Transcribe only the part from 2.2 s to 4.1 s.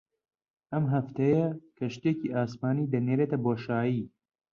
ئاسمانی دەنێرێتە بۆشایی